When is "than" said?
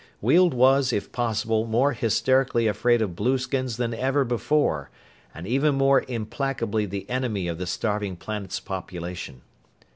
3.77-3.93